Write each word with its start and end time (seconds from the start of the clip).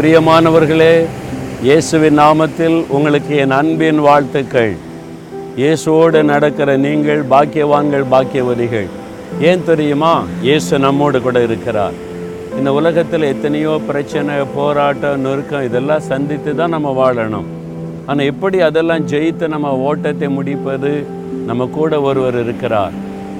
பிரியமானவர்களே 0.00 0.92
இயேசுவின் 1.64 2.18
நாமத்தில் 2.20 2.76
உங்களுக்கு 2.96 3.32
என் 3.42 3.54
அன்பின் 3.56 3.98
வாழ்த்துக்கள். 4.06 4.70
இயேசுவோடு 5.62 6.20
நடக்கிற 6.30 6.76
நீங்கள் 6.84 7.20
பாக்கியவான்கள் 7.32 8.06
பாக்கியவதிகள். 8.12 8.86
ஏன் 9.48 9.64
தெரியுமா? 9.66 10.12
இயேசு 10.46 10.78
நம்மோடு 10.84 11.20
கூட 11.26 11.42
இருக்கிறார். 11.48 11.98
இந்த 12.58 12.72
உலகத்தில் 12.78 13.28
எத்தனையோ 13.32 13.74
பிரச்சனை 13.90 14.36
போராட்டம் 14.56 15.20
நெருக்கம் 15.26 15.66
இதெல்லாம் 15.68 16.08
சந்தித்து 16.12 16.54
தான் 16.60 16.74
நம்ம 16.76 16.94
வாழணும். 17.00 17.50
ஆனால் 18.06 18.30
எப்படி 18.32 18.60
அதெல்லாம் 18.70 19.06
ஜெயித்து 19.12 19.48
நம்ம 19.56 19.76
ஓட்டத்தை 19.90 20.30
முடிப்பது? 20.38 20.94
நம்ம 21.50 21.68
கூட 21.78 22.00
ஒருவர் 22.08 22.40
இருக்கிறார். 22.44 22.96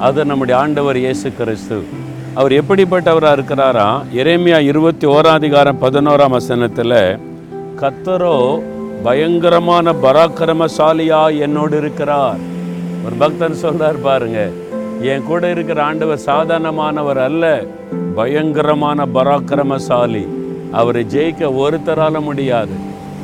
அது 0.09 0.29
நம்முடைய 0.33 0.59
ஆண்டவர் 0.65 1.01
இயேசு 1.07 1.31
கிறிஸ்து. 1.41 1.81
அவர் 2.35 2.53
எப்படிப்பட்டவராக 2.53 3.37
இருக்கிறாரா? 3.37 4.03
இறைமையா 4.15 4.59
இருபத்தி 4.59 5.07
ஓராதிகாரம் 5.07 5.81
பதினோராம் 5.81 6.31
வசனத்தில் 6.31 7.19
கத்தரோ 7.81 8.63
பயங்கரமான 9.03 9.93
பராக்கிரமசாலியா 9.93 11.39
என்னோடு 11.39 11.77
இருக்கிறார். 11.77 12.41
ஒரு 13.05 13.15
பக்தன் 13.19 13.57
சொல்றார் 13.63 14.03
பாருங்க 14.03 14.51
என் 15.01 15.23
கூட 15.23 15.51
இருக்கிற 15.51 15.83
ஆண்டவர் 15.83 16.21
சாதாரணமானவர் 16.27 17.21
அல்ல 17.29 17.67
பயங்கரமான 18.15 19.07
பராக்கிரமசாலி. 19.15 20.29
அவரை 20.73 21.07
ஜெயிக்க 21.15 21.53
ஒருத்தரால 21.63 22.21
முடியாது 22.21 22.75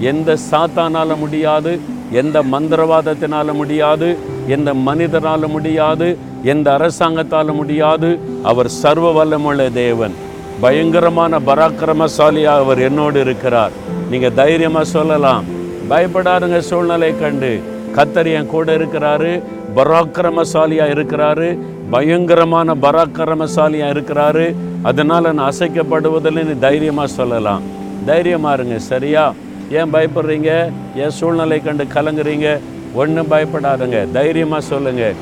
எந்த 0.00 0.36
சாத்தானால 0.50 1.16
முடியாது 1.16 1.80
எந்த 2.12 2.42
மந்திரவாதத்தினால 2.42 3.52
முடியாது 3.52 4.16
எந்த 4.48 4.74
மனிதனால 4.74 5.46
முடியாது 5.46 6.16
எந்த 6.42 6.76
அரசாங்கத்தால 6.78 7.54
முடியாது 7.54 8.18
அவர் 8.42 8.68
சர்வ 8.68 9.24
வல்லமுள்ள 9.24 9.72
தேவன். 9.72 10.14
பயங்கரமான 10.60 11.38
பராக்கிரமசாலியாக 11.38 12.44
அவர் 12.44 12.78
என்னோடு 12.78 13.20
இருக்கிறார். 13.20 13.70
நீங்கள் 14.10 14.34
தைரியமாக 14.34 14.84
சொல்லலாம். 14.84 15.44
பயப்படாதுங்க 15.90 16.58
சூழ்நிலை 16.58 17.18
கண்டு. 17.18 17.62
கத்தர் 17.96 18.32
என் 18.32 18.46
கூட 18.46 18.76
இருக்கிறாரு 18.76 19.42
பராக்கிரமசாலியாக 19.76 20.94
இருக்கிறாரு 20.96 21.58
பயங்கரமான 21.90 22.74
பராக்கிரமசாலியாக 22.74 23.94
இருக்கிறாரு. 23.94 24.54
அதனால் 24.82 25.34
நான் 25.34 25.52
அசைக்கப்படுவதில்லைன்னு 25.52 26.90
நீ 26.90 27.06
சொல்லலாம். 27.06 27.62
தைரியமாக 28.04 28.54
இருங்க 28.54 28.78
சரியா? 28.78 29.32
ஏன் 29.70 29.94
பயப்படுறீங்க? 29.94 30.72
ஏன் 30.94 31.10
சூழ்நிலை 31.10 31.62
கண்டு 31.62 31.84
கலங்குறீங்க? 31.84 32.58
ஒன்றும் 32.94 33.30
பயப்படாதுங்க. 33.30 34.10
தைரியமாக 34.12 34.60
சொல்லுங்கள் 34.60 35.14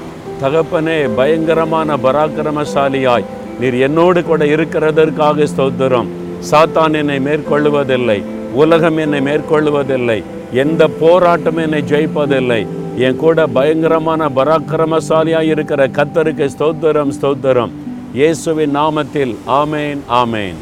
தகப்பனே 0.42 1.14
பயங்கரமான 1.14 1.96
பராக்கிரமசாலியாய் 1.96 3.24
நீர் 3.60 3.74
என்னோடு 3.74 4.24
கூட 4.24 4.44
இருக்கிறதற்காக 4.44 5.46
ஸ்தோத்திரம். 5.56 6.08
சாத்தான் 6.50 6.92
என்னை 6.92 7.18
மேற்கொள்ளுவதில்லை. 7.18 8.22
உலகம் 8.52 8.96
என்னை 8.96 9.20
மேற்கொள்ளுவதில்லை. 9.20 10.22
எந்த 10.52 10.88
போராட்டம் 10.88 11.56
என்னை 11.56 11.82
ஜெயிப்பதில்லை. 11.82 12.66
என் 12.96 13.16
கூட 13.16 13.46
பயங்கரமான 13.46 14.28
பராக்கிரமசாலியாக 14.28 15.40
இருக்கிற 15.40 15.88
கத்தருக்கு 15.88 16.48
ஸ்தோத்திரம் 16.58 17.12
ஸ்தோத்திரம். 17.20 17.70
இயேசுவின் 18.12 18.76
நாமத்தில். 18.76 19.34
ஆமேன் 19.46 19.98
ஆமேன். 20.08 20.52